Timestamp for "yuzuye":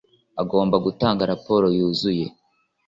1.77-2.25